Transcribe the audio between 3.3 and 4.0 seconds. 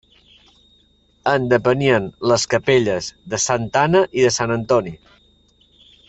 de Santa